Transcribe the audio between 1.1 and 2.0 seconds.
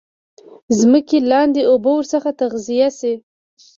لاندي اوبه